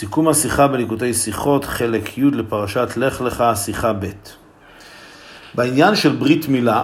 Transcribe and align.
סיכום 0.00 0.28
השיחה 0.28 0.68
בליקוטי 0.68 1.14
שיחות, 1.14 1.64
חלק 1.64 2.18
י' 2.18 2.24
לפרשת 2.24 2.88
לך 2.96 3.20
לך, 3.20 3.44
שיחה 3.54 3.92
ב'. 3.92 4.06
בעניין 5.54 5.96
של 5.96 6.12
ברית 6.12 6.48
מילה, 6.48 6.82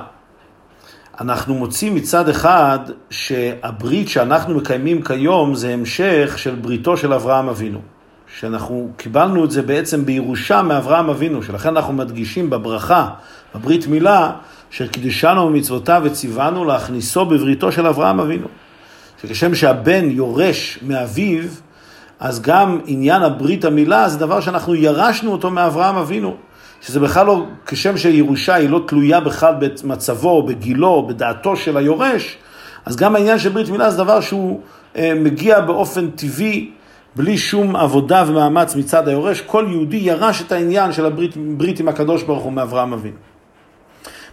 אנחנו 1.20 1.54
מוצאים 1.54 1.94
מצד 1.94 2.28
אחד 2.28 2.78
שהברית 3.10 4.08
שאנחנו 4.08 4.54
מקיימים 4.54 5.02
כיום 5.02 5.54
זה 5.54 5.74
המשך 5.74 6.34
של 6.36 6.54
בריתו 6.54 6.96
של 6.96 7.12
אברהם 7.12 7.48
אבינו. 7.48 7.80
שאנחנו 8.38 8.90
קיבלנו 8.96 9.44
את 9.44 9.50
זה 9.50 9.62
בעצם 9.62 10.04
בירושה 10.04 10.62
מאברהם 10.62 11.10
אבינו, 11.10 11.42
שלכן 11.42 11.68
אנחנו 11.68 11.92
מדגישים 11.92 12.50
בברכה, 12.50 13.08
בברית 13.54 13.86
מילה, 13.86 14.32
שקידשנו 14.70 15.46
במצוותיו 15.46 16.02
וציוונו 16.04 16.64
להכניסו 16.64 17.24
בבריתו 17.26 17.72
של 17.72 17.86
אברהם 17.86 18.20
אבינו. 18.20 18.46
שכשם 19.22 19.54
שהבן 19.54 20.10
יורש 20.10 20.78
מאביו, 20.82 21.42
אז 22.20 22.42
גם 22.42 22.78
עניין 22.86 23.22
הברית 23.22 23.64
המילה 23.64 24.08
זה 24.08 24.18
דבר 24.18 24.40
שאנחנו 24.40 24.74
ירשנו 24.74 25.32
אותו 25.32 25.50
מאברהם 25.50 25.96
אבינו. 25.96 26.36
שזה 26.80 27.00
בכלל 27.00 27.26
לא, 27.26 27.46
כשם 27.66 27.96
שירושה 27.96 28.54
היא 28.54 28.68
לא 28.68 28.80
תלויה 28.86 29.20
בכלל 29.20 29.54
במצבו, 29.58 30.42
בגילו, 30.42 31.06
בדעתו 31.08 31.56
של 31.56 31.76
היורש, 31.76 32.36
אז 32.84 32.96
גם 32.96 33.16
העניין 33.16 33.38
של 33.38 33.48
ברית 33.48 33.68
מילה 33.68 33.90
זה 33.90 33.96
דבר 33.98 34.20
שהוא 34.20 34.60
אה, 34.96 35.12
מגיע 35.14 35.60
באופן 35.60 36.10
טבעי, 36.10 36.70
בלי 37.16 37.38
שום 37.38 37.76
עבודה 37.76 38.24
ומאמץ 38.26 38.76
מצד 38.76 39.08
היורש. 39.08 39.40
כל 39.40 39.66
יהודי 39.70 39.96
ירש 39.96 40.42
את 40.42 40.52
העניין 40.52 40.92
של 40.92 41.06
הברית 41.06 41.36
ברית 41.36 41.80
עם 41.80 41.88
הקדוש 41.88 42.22
ברוך 42.22 42.42
הוא 42.42 42.52
מאברהם 42.52 42.92
אבינו. 42.92 43.16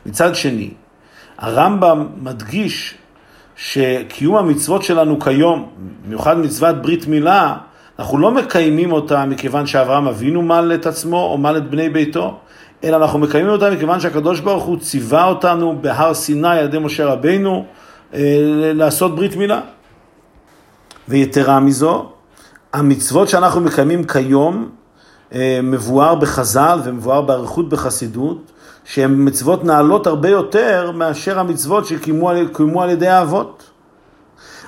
מצד 0.05 0.35
שני, 0.35 0.69
הרמב"ם 1.37 2.07
מדגיש 2.21 2.95
שקיום 3.55 4.35
המצוות 4.35 4.83
שלנו 4.83 5.19
כיום, 5.19 5.69
במיוחד 6.05 6.37
מצוות 6.37 6.81
ברית 6.81 7.07
מילה, 7.07 7.57
אנחנו 7.99 8.17
לא 8.17 8.31
מקיימים 8.31 8.91
אותה 8.91 9.25
מכיוון 9.25 9.65
שאברהם 9.65 10.07
אבינו 10.07 10.41
מל 10.41 10.71
את 10.75 10.85
עצמו 10.85 11.17
או 11.25 11.37
מל 11.37 11.57
את 11.57 11.69
בני 11.69 11.89
ביתו, 11.89 12.37
אלא 12.83 12.97
אנחנו 12.97 13.19
מקיימים 13.19 13.51
אותה 13.51 13.71
מכיוון 13.71 13.99
שהקדוש 13.99 14.39
ברוך 14.39 14.63
הוא 14.63 14.77
ציווה 14.79 15.25
אותנו 15.25 15.77
בהר 15.81 16.13
סיני 16.13 16.47
על 16.47 16.65
ידי 16.65 16.79
משה 16.79 17.05
רבינו 17.05 17.65
אה, 18.13 18.19
לעשות 18.73 19.15
ברית 19.15 19.35
מילה. 19.35 19.61
ויתרה 21.09 21.59
מזו, 21.59 22.09
המצוות 22.73 23.29
שאנחנו 23.29 23.61
מקיימים 23.61 24.03
כיום 24.03 24.69
אה, 25.33 25.59
מבואר 25.63 26.15
בחז"ל 26.15 26.79
ומבואר 26.83 27.21
באריכות 27.21 27.69
בחסידות, 27.69 28.51
שהן 28.85 29.15
מצוות 29.17 29.63
נעלות 29.63 30.07
הרבה 30.07 30.29
יותר 30.29 30.91
מאשר 30.91 31.39
המצוות 31.39 31.85
שקיימו 31.85 32.81
על 32.81 32.89
ידי 32.89 33.07
האבות. 33.07 33.69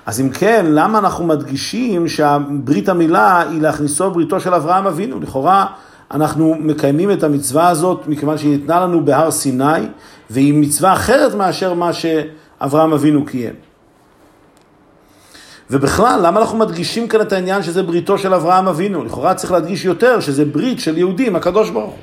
אז 0.05 0.21
אם 0.21 0.29
כן, 0.29 0.65
למה 0.69 0.97
אנחנו 0.99 1.25
מדגישים 1.25 2.07
שהברית 2.07 2.89
המילה 2.89 3.39
היא 3.39 3.61
להכניסו 3.61 4.11
בריתו 4.11 4.39
של 4.39 4.53
אברהם 4.53 4.87
אבינו? 4.87 5.19
לכאורה 5.19 5.65
אנחנו 6.11 6.55
מקיימים 6.59 7.11
את 7.11 7.23
המצווה 7.23 7.69
הזאת 7.69 8.07
מכיוון 8.07 8.37
שהיא 8.37 8.51
ניתנה 8.51 8.79
לנו 8.79 9.05
בהר 9.05 9.31
סיני, 9.31 9.87
והיא 10.29 10.53
מצווה 10.53 10.93
אחרת 10.93 11.35
מאשר 11.35 11.73
מה 11.73 11.91
שאברהם 11.93 12.93
אבינו 12.93 13.25
קיים. 13.25 13.53
ובכלל, 15.69 16.19
למה 16.23 16.39
אנחנו 16.39 16.57
מדגישים 16.57 17.07
כאן 17.07 17.21
את 17.21 17.33
העניין 17.33 17.63
שזה 17.63 17.83
בריתו 17.83 18.17
של 18.17 18.33
אברהם 18.33 18.67
אבינו? 18.67 19.03
לכאורה 19.03 19.33
צריך 19.33 19.51
להדגיש 19.51 19.85
יותר 19.85 20.19
שזה 20.19 20.45
ברית 20.45 20.79
של 20.79 20.97
יהודים, 20.97 21.35
הקדוש 21.35 21.69
ברוך 21.69 21.91
הוא. 21.91 21.99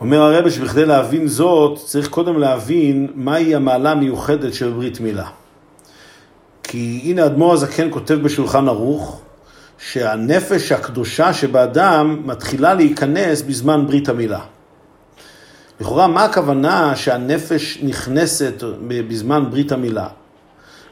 אומר 0.00 0.20
הרבי 0.20 0.50
שבכדי 0.50 0.86
להבין 0.86 1.28
זאת, 1.28 1.78
צריך 1.78 2.08
קודם 2.08 2.38
להבין 2.38 3.08
מהי 3.14 3.54
המעלה 3.54 3.90
המיוחדת 3.90 4.54
של 4.54 4.70
ברית 4.70 5.00
מילה. 5.00 5.26
כי 6.70 7.00
הנה 7.04 7.26
אדמו"ר 7.26 7.52
הזקן 7.52 7.88
כותב 7.90 8.14
בשולחן 8.14 8.68
ערוך, 8.68 9.20
שהנפש 9.78 10.72
הקדושה 10.72 11.32
שבאדם 11.32 12.22
מתחילה 12.24 12.74
להיכנס 12.74 13.42
בזמן 13.42 13.86
ברית 13.86 14.08
המילה. 14.08 14.40
לכאורה, 15.80 16.06
מה 16.06 16.24
הכוונה 16.24 16.96
שהנפש 16.96 17.78
נכנסת 17.82 18.62
בזמן 18.88 19.44
ברית 19.50 19.72
המילה? 19.72 20.08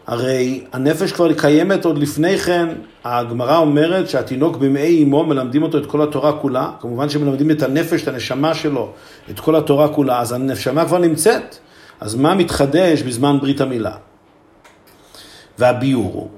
הרי 0.06 0.64
הנפש 0.72 1.12
כבר 1.12 1.32
קיימת 1.32 1.84
עוד 1.84 1.98
לפני 1.98 2.38
כן, 2.38 2.69
הגמרא 3.04 3.56
אומרת 3.56 4.08
שהתינוק 4.08 4.56
במעי 4.56 5.04
אמו 5.04 5.25
מלמדים 5.25 5.62
אותו 5.62 5.78
את 5.78 5.87
כל 5.87 6.03
התורה 6.03 6.32
כולה, 6.32 6.70
כמובן 6.81 7.08
שמלמדים 7.08 7.50
את 7.50 7.62
הנפש, 7.62 8.03
את 8.03 8.08
הנשמה 8.08 8.54
שלו, 8.54 8.93
את 9.31 9.41
כל 9.41 9.56
התורה 9.56 9.88
כולה, 9.88 10.20
אז 10.20 10.32
הנשמה 10.32 10.84
כבר 10.84 10.98
נמצאת, 10.98 11.56
אז 12.00 12.14
מה 12.14 12.34
מתחדש 12.34 13.03
בזמן 13.03 13.38
ברית 13.41 13.60
המילה? 13.60 13.97
והביאור 15.59 16.11
הוא 16.15 16.28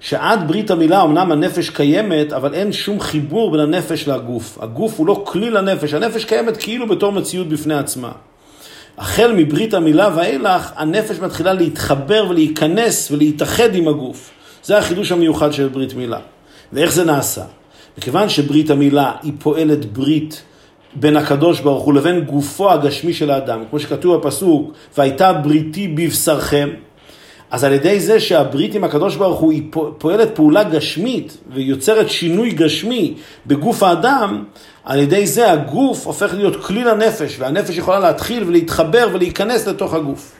שעד 0.00 0.48
ברית 0.48 0.70
המילה 0.70 1.02
אמנם 1.02 1.32
הנפש 1.32 1.70
קיימת, 1.70 2.32
אבל 2.32 2.54
אין 2.54 2.72
שום 2.72 3.00
חיבור 3.00 3.50
בין 3.50 3.60
הנפש 3.60 4.08
לגוף. 4.08 4.58
הגוף 4.60 4.98
הוא 4.98 5.06
לא 5.06 5.22
כלי 5.26 5.50
לנפש, 5.50 5.94
הנפש 5.94 6.24
קיימת 6.24 6.56
כאילו 6.56 6.88
בתור 6.88 7.12
מציאות 7.12 7.48
בפני 7.48 7.74
עצמה. 7.74 8.12
החל 8.98 9.32
מברית 9.36 9.74
המילה 9.74 10.10
ואילך, 10.16 10.72
הנפש 10.76 11.18
מתחילה 11.18 11.52
להתחבר 11.52 12.26
ולהיכנס 12.30 13.10
ולהתאחד 13.10 13.74
עם 13.74 13.88
הגוף. 13.88 14.30
זה 14.64 14.78
החידוש 14.78 15.12
המיוחד 15.12 15.52
של 15.52 15.68
ברית 15.68 15.94
מילה. 15.94 16.18
ואיך 16.72 16.92
זה 16.92 17.04
נעשה? 17.04 17.42
מכיוון 17.98 18.28
שברית 18.28 18.70
המילה 18.70 19.12
היא 19.22 19.32
פועלת 19.38 19.92
ברית 19.92 20.42
בין 20.94 21.16
הקדוש 21.16 21.60
ברוך 21.60 21.84
הוא 21.84 21.94
לבין 21.94 22.20
גופו 22.20 22.72
הגשמי 22.72 23.14
של 23.14 23.30
האדם, 23.30 23.62
כמו 23.70 23.78
שכתוב 23.78 24.16
בפסוק, 24.16 24.72
והייתה 24.96 25.32
בריתי 25.32 25.88
בבשרכם, 25.88 26.70
אז 27.54 27.64
על 27.64 27.72
ידי 27.72 28.00
זה 28.00 28.20
שהברית 28.20 28.74
עם 28.74 28.84
הקדוש 28.84 29.16
ברוך 29.16 29.40
הוא 29.40 29.52
היא 29.52 29.62
פועלת 29.98 30.34
פעולה 30.34 30.64
גשמית 30.64 31.36
ויוצרת 31.50 32.10
שינוי 32.10 32.50
גשמי 32.50 33.14
בגוף 33.46 33.82
האדם, 33.82 34.44
על 34.84 34.98
ידי 34.98 35.26
זה 35.26 35.52
הגוף 35.52 36.06
הופך 36.06 36.34
להיות 36.34 36.64
כלי 36.64 36.84
לנפש, 36.84 37.36
והנפש 37.38 37.76
יכולה 37.76 37.98
להתחיל 37.98 38.44
ולהתחבר 38.46 39.08
ולהיכנס 39.12 39.66
לתוך 39.66 39.94
הגוף. 39.94 40.32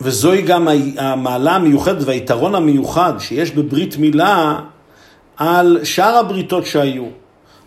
וזוהי 0.00 0.42
גם 0.42 0.68
המעלה 0.96 1.54
המיוחדת 1.54 2.02
והיתרון 2.04 2.54
המיוחד 2.54 3.12
שיש 3.18 3.50
בברית 3.50 3.96
מילה 3.96 4.58
על 5.36 5.78
שאר 5.82 6.16
הבריתות 6.16 6.66
שהיו. 6.66 7.04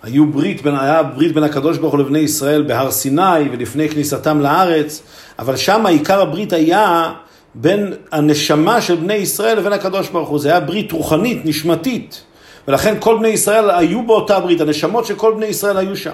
היו 0.03 0.28
ברית, 0.28 0.62
היה 0.66 1.03
ברית 1.03 1.34
בין 1.34 1.44
הקדוש 1.44 1.78
ברוך 1.78 1.94
הוא 1.94 2.00
לבני 2.00 2.19
ישראל 2.19 2.62
בהר 2.62 2.91
סיני 2.91 3.50
ולפני 3.51 3.89
כניסתם 3.89 4.41
לארץ, 4.41 5.03
אבל 5.39 5.56
שם 5.56 5.85
עיקר 5.85 6.22
הברית 6.22 6.53
היה 6.53 7.13
בין 7.62 7.94
הנשמה 8.12 8.81
של 8.81 8.96
בני 8.96 9.14
ישראל 9.14 9.58
לבין 9.58 9.74
הקדוש 9.74 10.09
ברוך 10.09 10.30
הוא. 10.30 10.40
זה 10.40 10.50
היה 10.50 10.59
ברית 10.59 10.92
רוחנית, 10.92 11.42
נשמתית. 11.46 12.22
ולכן 12.68 12.96
כל 13.00 13.18
בני 13.18 13.28
ישראל 13.28 13.70
היו 13.70 14.03
באותה 14.03 14.40
ברית, 14.40 14.62
הנשמות 14.62 15.06
של 15.06 15.16
כל 15.16 15.34
בני 15.34 15.46
ישראל 15.46 15.78
היו 15.78 15.98
שם. 15.98 16.12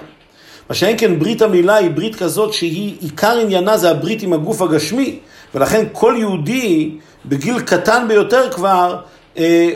מה 0.68 0.74
שאין 0.74 0.98
כן 0.98 1.18
ברית 1.18 1.42
המילה 1.42 1.74
היא 1.74 1.90
ברית 1.90 2.16
כזאת 2.16 2.52
שהיא, 2.52 2.96
עיקר 3.00 3.38
עניינה 3.38 3.76
זה 3.76 3.90
הברית 3.90 4.22
עם 4.22 4.32
הגוף 4.32 4.62
הגשמי, 4.62 5.18
ולכן 5.54 5.84
כל 5.92 6.14
יהודי 6.18 6.90
בגיל 7.26 7.60
קטן 7.60 8.04
ביותר 8.08 8.50
כבר 8.50 9.00
אה, 9.38 9.70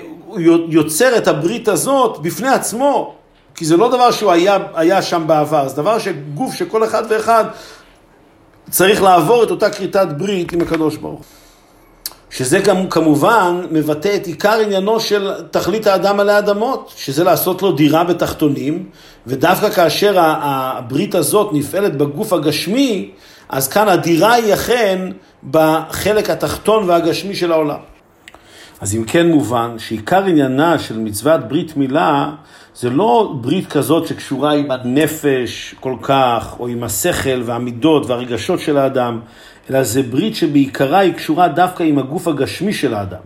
יוצר 0.69 1.17
את 1.17 1.29
הברית 1.29 1.69
הזאת 1.69 2.19
בפני 2.23 2.49
עצמו, 2.49 3.15
כי 3.55 3.65
זה 3.65 3.77
לא 3.77 3.89
דבר 3.89 4.11
שהוא 4.11 4.33
היה, 4.33 4.59
היה 4.75 5.03
שם 5.03 5.23
בעבר, 5.27 5.69
זה 5.69 5.77
דבר 5.77 5.99
שגוף 5.99 6.55
שכל 6.55 6.85
אחד 6.85 7.03
ואחד 7.09 7.45
צריך 8.71 9.03
לעבור 9.03 9.45
את 9.45 9.51
אותה 9.51 9.71
כריתת 9.71 10.09
ברית 10.17 10.53
עם 10.53 10.61
הקדוש 10.61 10.97
ברוך 10.97 11.19
הוא. 11.19 11.40
שזה 12.31 12.59
גם 12.59 12.89
כמובן 12.89 13.67
מבטא 13.71 14.17
את 14.17 14.27
עיקר 14.27 14.61
עניינו 14.61 15.01
של 15.01 15.33
תכלית 15.51 15.87
האדם 15.87 16.21
עלי 16.21 16.39
אדמות, 16.39 16.93
שזה 16.97 17.25
לעשות 17.25 17.63
לו 17.63 17.73
דירה 17.73 18.05
בתחתונים, 18.05 18.87
ודווקא 19.27 19.71
כאשר 19.71 20.15
הברית 20.19 21.15
הזאת 21.15 21.51
נפעלת 21.53 21.97
בגוף 21.97 22.33
הגשמי, 22.33 23.11
אז 23.49 23.69
כאן 23.69 23.89
הדירה 23.89 24.33
היא 24.33 24.55
אכן 24.55 25.11
בחלק 25.51 26.31
התחתון 26.31 26.89
והגשמי 26.89 27.35
של 27.35 27.53
העולם. 27.53 27.79
אז 28.81 28.95
אם 28.95 29.05
כן 29.05 29.31
מובן 29.31 29.79
שעיקר 29.79 30.25
עניינה 30.25 30.79
של 30.79 30.99
מצוות 30.99 31.49
ברית 31.49 31.77
מילה 31.77 32.31
זה 32.75 32.91
לא 32.91 33.35
ברית 33.41 33.67
כזאת 33.67 34.07
שקשורה 34.07 34.53
עם 34.53 34.71
הנפש 34.71 35.75
כל 35.81 35.95
כך, 36.03 36.57
או 36.61 36.69
עם 36.69 36.83
השכל 36.83 37.43
והמידות 37.45 38.07
והרגשות 38.07 38.61
של 38.61 38.79
האדם, 38.79 39.21
אלא 39.71 39.83
זה 39.83 40.03
ברית 40.03 40.37
שבעיקרה 40.37 40.99
היא 40.99 41.13
קשורה 41.13 41.49
דווקא 41.49 41.83
עם 41.83 41.99
הגוף 41.99 42.29
הגשמי 42.29 42.73
של 42.73 42.95
האדם. 42.95 43.21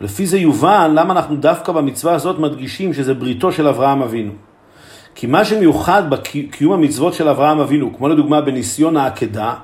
לפי 0.00 0.26
זה 0.26 0.38
יובן 0.38 0.90
למה 0.94 1.12
אנחנו 1.12 1.36
דווקא 1.36 1.72
במצווה 1.72 2.14
הזאת 2.14 2.38
מדגישים 2.38 2.94
שזה 2.94 3.14
בריתו 3.14 3.52
של 3.52 3.68
אברהם 3.68 4.02
אבינו. 4.02 4.32
כי 5.14 5.26
מה 5.26 5.44
שמיוחד 5.44 6.10
בקיום 6.10 6.72
המצוות 6.72 7.14
של 7.14 7.28
אברהם 7.28 7.60
אבינו, 7.60 7.96
כמו 7.96 8.08
לדוגמה 8.08 8.40
בניסיון 8.40 8.96
העקדה, 8.96 9.54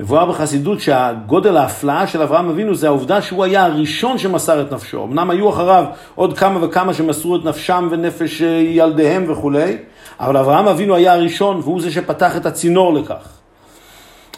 מבואר 0.00 0.26
בחסידות 0.26 0.80
שהגודל 0.80 1.56
ההפלאה 1.56 2.06
של 2.06 2.22
אברהם 2.22 2.48
אבינו 2.48 2.74
זה 2.74 2.86
העובדה 2.86 3.22
שהוא 3.22 3.44
היה 3.44 3.64
הראשון 3.64 4.18
שמסר 4.18 4.60
את 4.60 4.72
נפשו. 4.72 5.04
אמנם 5.04 5.30
היו 5.30 5.50
אחריו 5.50 5.84
עוד 6.14 6.38
כמה 6.38 6.64
וכמה 6.64 6.94
שמסרו 6.94 7.36
את 7.36 7.44
נפשם 7.44 7.88
ונפש 7.90 8.40
ילדיהם 8.68 9.24
וכולי, 9.28 9.76
אבל 10.20 10.36
אברהם 10.36 10.68
אבינו 10.68 10.94
היה 10.94 11.12
הראשון 11.12 11.60
והוא 11.62 11.80
זה 11.80 11.90
שפתח 11.90 12.36
את 12.36 12.46
הצינור 12.46 12.94
לכך. 12.94 13.38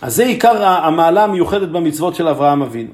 אז 0.02 0.16
זה 0.16 0.24
עיקר 0.24 0.64
המעלה 0.64 1.24
המיוחדת 1.24 1.68
במצוות 1.68 2.14
של 2.14 2.28
אברהם 2.28 2.62
אבינו. 2.62 2.90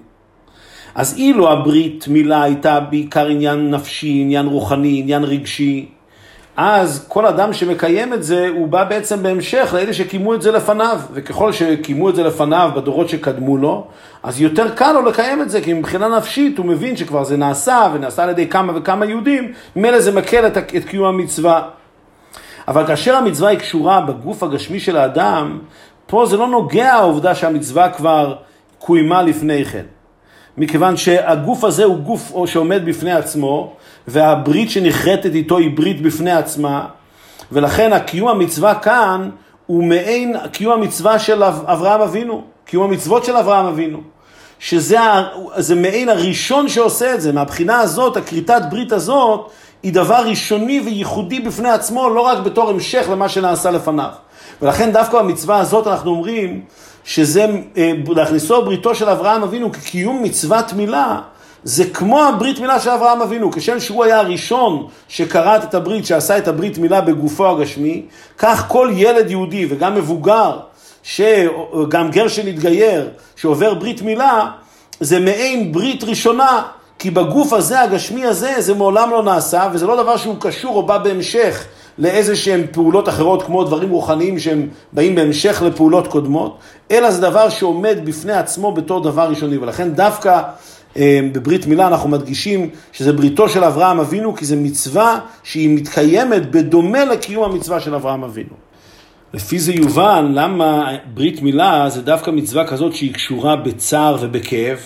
אז 0.94 1.14
אילו 1.16 1.50
הברית 1.52 2.08
מילה 2.08 2.42
הייתה 2.42 2.80
בעיקר 2.80 3.26
עניין 3.26 3.70
נפשי, 3.70 4.18
עניין 4.20 4.46
רוחני, 4.46 5.00
עניין 5.00 5.24
רגשי, 5.24 5.88
אז 6.60 7.04
כל 7.08 7.26
אדם 7.26 7.52
שמקיים 7.52 8.14
את 8.14 8.22
זה, 8.22 8.48
הוא 8.54 8.68
בא 8.68 8.84
בעצם 8.84 9.22
בהמשך 9.22 9.70
לאלה 9.74 9.92
שקיימו 9.92 10.34
את 10.34 10.42
זה 10.42 10.52
לפניו. 10.52 11.00
וככל 11.12 11.52
שקיימו 11.52 12.10
את 12.10 12.14
זה 12.14 12.22
לפניו 12.22 12.70
בדורות 12.76 13.08
שקדמו 13.08 13.56
לו, 13.56 13.86
אז 14.22 14.40
יותר 14.40 14.74
קל 14.74 14.92
לו 14.92 15.02
לקיים 15.02 15.42
את 15.42 15.50
זה, 15.50 15.60
כי 15.60 15.72
מבחינה 15.72 16.08
נפשית 16.08 16.58
הוא 16.58 16.66
מבין 16.66 16.96
שכבר 16.96 17.24
זה 17.24 17.36
נעשה, 17.36 17.88
ונעשה 17.94 18.22
על 18.22 18.30
ידי 18.30 18.48
כמה 18.48 18.72
וכמה 18.76 19.06
יהודים, 19.06 19.52
ממילא 19.76 20.00
זה 20.00 20.12
מקל 20.12 20.46
את, 20.46 20.56
את 20.56 20.84
קיום 20.84 21.06
המצווה. 21.06 21.62
אבל 22.68 22.86
כאשר 22.86 23.14
המצווה 23.14 23.48
היא 23.48 23.58
קשורה 23.58 24.00
בגוף 24.00 24.42
הגשמי 24.42 24.80
של 24.80 24.96
האדם, 24.96 25.58
פה 26.06 26.26
זה 26.26 26.36
לא 26.36 26.48
נוגע 26.48 26.92
העובדה 26.92 27.34
שהמצווה 27.34 27.88
כבר 27.88 28.34
קוימה 28.78 29.22
לפני 29.22 29.64
כן. 29.64 29.84
מכיוון 30.56 30.96
שהגוף 30.96 31.64
הזה 31.64 31.84
הוא 31.84 31.98
גוף 31.98 32.32
שעומד 32.46 32.82
בפני 32.84 33.12
עצמו, 33.12 33.76
והברית 34.08 34.70
שנחרטת 34.70 35.34
איתו 35.34 35.58
היא 35.58 35.76
ברית 35.76 36.02
בפני 36.02 36.32
עצמה, 36.32 36.86
ולכן 37.52 37.92
הקיום 37.92 38.28
המצווה 38.28 38.74
כאן 38.74 39.30
הוא 39.66 39.84
מעין 39.84 40.36
קיום 40.52 40.72
המצווה 40.72 41.18
של 41.18 41.42
אברהם 41.42 42.00
אבינו, 42.00 42.42
קיום 42.64 42.84
המצוות 42.84 43.24
של 43.24 43.36
אברהם 43.36 43.66
אבינו. 43.66 44.00
שזה 44.58 45.74
מעין 45.76 46.08
הראשון 46.08 46.68
שעושה 46.68 47.14
את 47.14 47.20
זה, 47.20 47.32
מהבחינה 47.32 47.80
הזאת, 47.80 48.16
הכריתת 48.16 48.62
ברית 48.70 48.92
הזאת, 48.92 49.50
היא 49.82 49.92
דבר 49.92 50.28
ראשוני 50.28 50.80
וייחודי 50.84 51.40
בפני 51.40 51.70
עצמו, 51.70 52.08
לא 52.08 52.20
רק 52.20 52.38
בתור 52.38 52.70
המשך 52.70 53.06
למה 53.10 53.28
שנעשה 53.28 53.70
לפניו. 53.70 54.10
ולכן 54.62 54.92
דווקא 54.92 55.18
במצווה 55.18 55.58
הזאת 55.58 55.86
אנחנו 55.86 56.10
אומרים 56.10 56.60
שזה 57.04 57.46
אה, 57.76 57.92
להכניסו 58.16 58.64
בריתו 58.64 58.94
של 58.94 59.08
אברהם 59.08 59.42
אבינו 59.42 59.72
כקיום 59.72 60.22
מצוות 60.22 60.72
מילה, 60.72 61.20
זה 61.64 61.84
כמו 61.84 62.24
הברית 62.24 62.58
מילה 62.58 62.80
של 62.80 62.90
אברהם 62.90 63.22
אבינו, 63.22 63.52
כשם 63.52 63.80
שהוא 63.80 64.04
היה 64.04 64.18
הראשון 64.18 64.86
שקראת 65.08 65.64
את 65.64 65.74
הברית, 65.74 66.06
שעשה 66.06 66.38
את 66.38 66.48
הברית 66.48 66.78
מילה 66.78 67.00
בגופו 67.00 67.48
הגשמי, 67.48 68.02
כך 68.38 68.68
כל 68.68 68.90
ילד 68.94 69.30
יהודי 69.30 69.66
וגם 69.70 69.94
מבוגר, 69.94 70.58
שגם 71.02 72.10
גר 72.10 72.28
שנתגייר, 72.28 73.08
שעובר 73.36 73.74
ברית 73.74 74.02
מילה, 74.02 74.46
זה 75.00 75.20
מעין 75.20 75.72
ברית 75.72 76.04
ראשונה, 76.04 76.62
כי 76.98 77.10
בגוף 77.10 77.52
הזה, 77.52 77.80
הגשמי 77.80 78.24
הזה, 78.24 78.54
זה 78.58 78.74
מעולם 78.74 79.10
לא 79.10 79.22
נעשה, 79.22 79.68
וזה 79.72 79.86
לא 79.86 80.02
דבר 80.02 80.16
שהוא 80.16 80.36
קשור 80.40 80.76
או 80.76 80.82
בא 80.82 80.98
בהמשך 80.98 81.64
לאיזה 81.98 82.36
שהן 82.36 82.62
פעולות 82.72 83.08
אחרות, 83.08 83.42
כמו 83.42 83.64
דברים 83.64 83.90
רוחניים 83.90 84.38
שהם 84.38 84.68
באים 84.92 85.14
בהמשך 85.14 85.62
לפעולות 85.66 86.06
קודמות, 86.06 86.58
אלא 86.90 87.10
זה 87.10 87.20
דבר 87.22 87.48
שעומד 87.48 87.98
בפני 88.04 88.32
עצמו 88.32 88.72
בתור 88.72 89.00
דבר 89.00 89.28
ראשוני, 89.28 89.58
ולכן 89.58 89.90
דווקא 89.90 90.42
אה, 90.96 91.20
בברית 91.32 91.66
מילה 91.66 91.86
אנחנו 91.86 92.08
מדגישים 92.08 92.70
שזה 92.92 93.12
בריתו 93.12 93.48
של 93.48 93.64
אברהם 93.64 94.00
אבינו, 94.00 94.36
כי 94.36 94.44
זו 94.44 94.56
מצווה 94.56 95.18
שהיא 95.42 95.76
מתקיימת 95.76 96.50
בדומה 96.50 97.04
לקיום 97.04 97.44
המצווה 97.44 97.80
של 97.80 97.94
אברהם 97.94 98.24
אבינו. 98.24 98.68
לפי 99.34 99.58
זה 99.58 99.72
יובן 99.72 100.32
למה 100.34 100.90
ברית 101.14 101.42
מילה 101.42 101.90
זה 101.90 102.02
דווקא 102.02 102.30
מצווה 102.30 102.66
כזאת 102.66 102.94
שהיא 102.94 103.14
קשורה 103.14 103.56
בצער 103.56 104.16
ובכאב. 104.20 104.78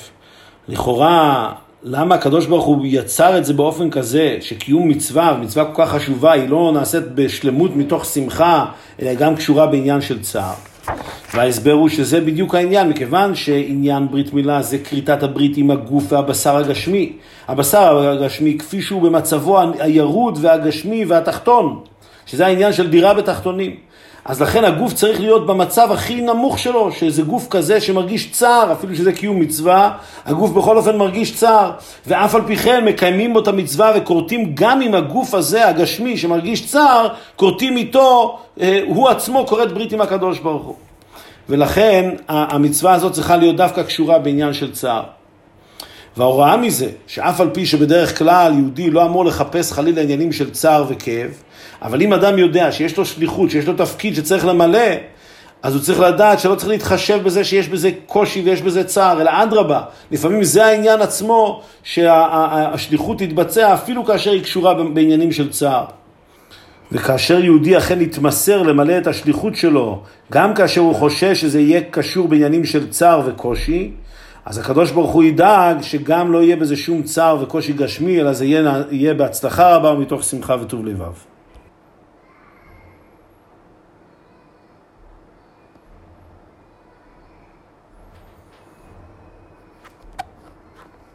לכאורה, 0.68 1.52
למה 1.84 2.14
הקדוש 2.14 2.46
ברוך 2.46 2.64
הוא 2.64 2.86
יצר 2.86 3.38
את 3.38 3.44
זה 3.44 3.52
באופן 3.52 3.90
כזה, 3.90 4.36
שקיום 4.40 4.88
מצווה, 4.88 5.38
מצווה 5.40 5.64
כל 5.64 5.82
כך 5.84 5.90
חשובה, 5.90 6.32
היא 6.32 6.48
לא 6.48 6.70
נעשית 6.74 7.04
בשלמות 7.14 7.76
מתוך 7.76 8.04
שמחה, 8.04 8.66
אלא 9.02 9.14
גם 9.14 9.36
קשורה 9.36 9.66
בעניין 9.66 10.00
של 10.00 10.22
צער. 10.22 10.54
וההסבר 11.34 11.72
הוא 11.72 11.88
שזה 11.88 12.20
בדיוק 12.20 12.54
העניין, 12.54 12.88
מכיוון 12.88 13.34
שעניין 13.34 14.08
ברית 14.08 14.32
מילה 14.32 14.62
זה 14.62 14.78
כריתת 14.78 15.22
הברית 15.22 15.56
עם 15.56 15.70
הגוף 15.70 16.12
והבשר 16.12 16.56
הגשמי. 16.56 17.12
הבשר 17.48 18.08
הגשמי 18.08 18.58
כפי 18.58 18.82
שהוא 18.82 19.02
במצבו 19.02 19.58
הירוד 19.78 20.38
והגשמי 20.40 21.04
והתחתון, 21.04 21.80
שזה 22.26 22.46
העניין 22.46 22.72
של 22.72 22.90
דירה 22.90 23.14
בתחתונים. 23.14 23.76
אז 24.24 24.42
לכן 24.42 24.64
הגוף 24.64 24.92
צריך 24.92 25.20
להיות 25.20 25.46
במצב 25.46 25.92
הכי 25.92 26.20
נמוך 26.20 26.58
שלו, 26.58 26.92
שזה 26.92 27.22
גוף 27.22 27.46
כזה 27.50 27.80
שמרגיש 27.80 28.30
צער, 28.30 28.72
אפילו 28.72 28.96
שזה 28.96 29.12
קיום 29.12 29.40
מצווה, 29.40 29.90
הגוף 30.24 30.50
בכל 30.50 30.76
אופן 30.76 30.96
מרגיש 30.96 31.36
צער, 31.36 31.72
ואף 32.06 32.34
על 32.34 32.42
פי 32.46 32.56
כן 32.56 32.84
מקיימים 32.84 33.32
בו 33.32 33.40
את 33.40 33.48
המצווה 33.48 33.92
וכורתים 33.96 34.52
גם 34.54 34.80
עם 34.80 34.94
הגוף 34.94 35.34
הזה, 35.34 35.68
הגשמי, 35.68 36.16
שמרגיש 36.16 36.66
צער, 36.66 37.08
כורתים 37.36 37.76
איתו, 37.76 38.38
אה, 38.60 38.80
הוא 38.86 39.08
עצמו 39.08 39.46
כורת 39.46 39.72
ברית 39.72 39.92
עם 39.92 40.00
הקדוש 40.00 40.38
ברוך 40.38 40.64
הוא. 40.64 40.74
ולכן 41.48 42.10
המצווה 42.28 42.92
הזאת 42.92 43.12
צריכה 43.12 43.36
להיות 43.36 43.56
דווקא 43.56 43.82
קשורה 43.82 44.18
בעניין 44.18 44.52
של 44.52 44.72
צער. 44.72 45.02
וההוראה 46.16 46.56
מזה, 46.56 46.88
שאף 47.06 47.40
על 47.40 47.50
פי 47.52 47.66
שבדרך 47.66 48.18
כלל 48.18 48.52
יהודי 48.56 48.90
לא 48.90 49.04
אמור 49.04 49.24
לחפש 49.24 49.72
חלילה 49.72 50.02
עניינים 50.02 50.32
של 50.32 50.50
צער 50.50 50.84
וכאב, 50.88 51.30
אבל 51.82 52.02
אם 52.02 52.12
אדם 52.12 52.38
יודע 52.38 52.72
שיש 52.72 52.96
לו 52.96 53.04
שליחות, 53.04 53.50
שיש 53.50 53.66
לו 53.66 53.72
תפקיד 53.72 54.14
שצריך 54.14 54.46
למלא, 54.46 54.88
אז 55.62 55.74
הוא 55.74 55.82
צריך 55.82 56.00
לדעת 56.00 56.40
שלא 56.40 56.54
צריך 56.54 56.68
להתחשב 56.68 57.22
בזה 57.22 57.44
שיש 57.44 57.68
בזה 57.68 57.90
קושי 58.06 58.42
ויש 58.42 58.62
בזה 58.62 58.84
צער, 58.84 59.20
אלא 59.20 59.30
אדרבה, 59.42 59.80
לפעמים 60.10 60.44
זה 60.44 60.66
העניין 60.66 61.00
עצמו 61.00 61.62
שהשליחות 61.82 63.18
תתבצע 63.18 63.74
אפילו 63.74 64.04
כאשר 64.04 64.30
היא 64.30 64.42
קשורה 64.42 64.74
בעניינים 64.74 65.32
של 65.32 65.50
צער. 65.50 65.84
וכאשר 66.92 67.44
יהודי 67.44 67.78
אכן 67.78 68.00
יתמסר 68.00 68.62
למלא 68.62 68.98
את 68.98 69.06
השליחות 69.06 69.56
שלו, 69.56 70.02
גם 70.32 70.54
כאשר 70.54 70.80
הוא 70.80 70.94
חושש 70.94 71.40
שזה 71.40 71.60
יהיה 71.60 71.80
קשור 71.90 72.28
בעניינים 72.28 72.64
של 72.64 72.90
צער 72.90 73.22
וקושי, 73.26 73.90
אז 74.44 74.58
הקדוש 74.58 74.90
ברוך 74.90 75.10
הוא 75.10 75.24
ידאג 75.24 75.82
שגם 75.82 76.32
לא 76.32 76.42
יהיה 76.42 76.56
בזה 76.56 76.76
שום 76.76 77.02
צער 77.02 77.42
וקושי 77.42 77.72
גשמי, 77.72 78.20
אלא 78.20 78.32
זה 78.32 78.44
יהיה, 78.44 78.82
יהיה 78.90 79.14
בהצלחה 79.14 79.76
רבה 79.76 79.92
ומתוך 79.92 80.22
שמחה 80.22 80.56
וטוב 80.60 80.86
לבב. 80.86 81.31